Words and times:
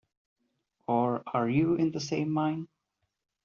Or 0.87 1.21
are 1.27 1.47
you 1.47 1.75
in 1.75 1.91
the 1.91 1.99
same 1.99 2.31
mind? 2.31 2.69